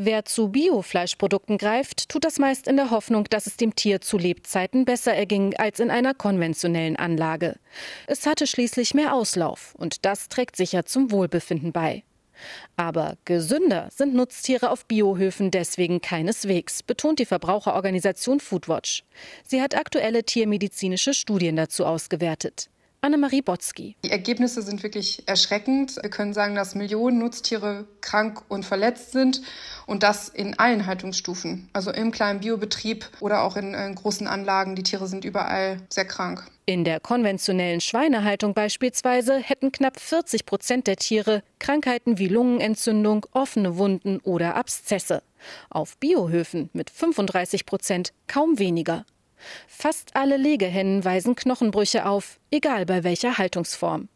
[0.00, 4.16] Wer zu Biofleischprodukten greift, tut das meist in der Hoffnung, dass es dem Tier zu
[4.16, 7.56] Lebzeiten besser erging als in einer konventionellen Anlage.
[8.06, 12.04] Es hatte schließlich mehr Auslauf und das trägt sicher zum Wohlbefinden bei.
[12.76, 19.02] Aber gesünder sind Nutztiere auf Biohöfen deswegen keineswegs, betont die Verbraucherorganisation Foodwatch.
[19.42, 22.70] Sie hat aktuelle tiermedizinische Studien dazu ausgewertet.
[23.00, 23.96] Annemarie Botzki.
[24.04, 25.96] Die Ergebnisse sind wirklich erschreckend.
[26.02, 29.40] Wir können sagen, dass Millionen Nutztiere krank und verletzt sind
[29.86, 31.68] und das in allen Haltungsstufen.
[31.72, 34.74] Also im kleinen Biobetrieb oder auch in, in großen Anlagen.
[34.74, 36.50] Die Tiere sind überall sehr krank.
[36.66, 43.78] In der konventionellen Schweinehaltung beispielsweise hätten knapp 40 Prozent der Tiere Krankheiten wie Lungenentzündung, offene
[43.78, 45.22] Wunden oder Abszesse.
[45.70, 49.06] Auf Biohöfen mit 35 Prozent kaum weniger.
[49.66, 54.08] Fast alle Legehennen weisen Knochenbrüche auf, egal bei welcher Haltungsform.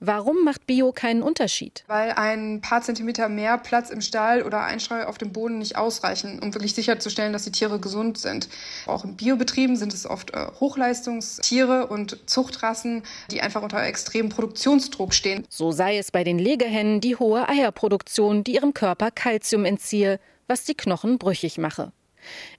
[0.00, 1.84] Warum macht Bio keinen Unterschied?
[1.86, 6.40] Weil ein paar Zentimeter mehr Platz im Stall oder Einstreu auf dem Boden nicht ausreichen,
[6.40, 8.48] um wirklich sicherzustellen, dass die Tiere gesund sind.
[8.86, 15.14] Auch in Biobetrieben sind es oft äh, Hochleistungstiere und Zuchtrassen, die einfach unter extremem Produktionsdruck
[15.14, 15.46] stehen.
[15.48, 20.64] So sei es bei den Legehennen die hohe Eierproduktion, die ihrem Körper Kalzium entziehe, was
[20.64, 21.92] die Knochen brüchig mache.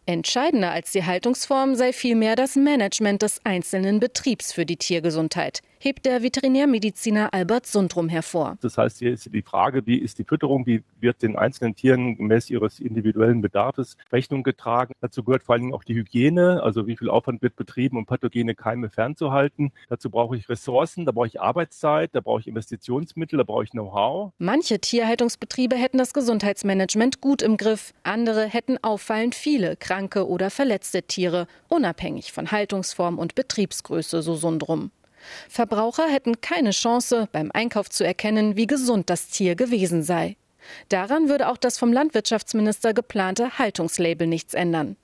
[0.06, 6.06] Entscheidender als die Haltungsform sei vielmehr das Management des einzelnen Betriebs für die Tiergesundheit, hebt
[6.06, 8.58] der Veterinärmediziner Albert Sundrum hervor.
[8.62, 12.18] Das heißt, hier ist die Frage, wie ist die Fütterung, wie wird den einzelnen Tieren
[12.18, 14.94] gemäß ihres individuellen Bedarfs Rechnung getragen.
[15.02, 18.06] Dazu gehört vor allen Dingen auch die Hygiene, also wie viel Aufwand wird betrieben, um
[18.06, 19.72] pathogene Keime fernzuhalten.
[19.90, 23.72] Dazu brauche ich Ressourcen, da brauche ich Arbeitszeit, da brauche ich Investitionsmittel, da brauche ich
[23.72, 24.32] Know-how.
[24.38, 31.04] Manche Tierhaltungsbetriebe hätten das Gesundheitsmanagement gut im Griff, andere hätten auffallend viele kranke oder verletzte
[31.04, 34.92] Tiere, unabhängig von Haltungsform und Betriebsgröße, so Sundrum.
[35.48, 40.36] Verbraucher hätten keine Chance, beim Einkauf zu erkennen, wie gesund das Tier gewesen sei.
[40.90, 44.98] Daran würde auch das vom Landwirtschaftsminister geplante Haltungslabel nichts ändern.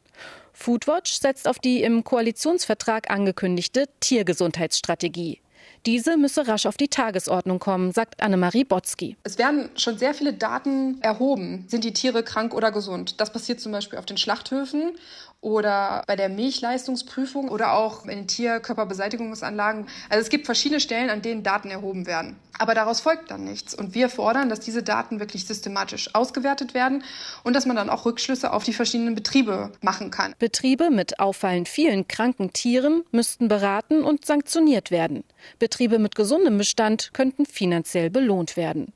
[0.51, 5.39] Foodwatch setzt auf die im Koalitionsvertrag angekündigte Tiergesundheitsstrategie.
[5.85, 9.17] Diese müsse rasch auf die Tagesordnung kommen, sagt Annemarie Botzki.
[9.23, 11.65] Es werden schon sehr viele Daten erhoben.
[11.67, 13.19] Sind die Tiere krank oder gesund?
[13.19, 14.93] Das passiert zum Beispiel auf den Schlachthöfen
[15.41, 19.87] oder bei der Milchleistungsprüfung oder auch in Tierkörperbeseitigungsanlagen.
[20.09, 22.37] Also es gibt verschiedene Stellen, an denen Daten erhoben werden.
[22.61, 23.73] Aber daraus folgt dann nichts.
[23.73, 27.03] Und wir fordern, dass diese Daten wirklich systematisch ausgewertet werden
[27.43, 30.35] und dass man dann auch Rückschlüsse auf die verschiedenen Betriebe machen kann.
[30.37, 35.23] Betriebe mit auffallend vielen kranken Tieren müssten beraten und sanktioniert werden.
[35.57, 38.93] Betriebe mit gesundem Bestand könnten finanziell belohnt werden.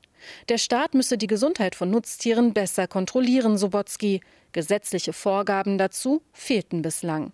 [0.48, 4.20] Der Staat müsse die Gesundheit von Nutztieren besser kontrollieren, Sobotzki.
[4.52, 7.32] Gesetzliche Vorgaben dazu fehlten bislang.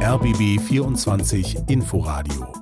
[0.00, 2.61] RBB 24 Inforadio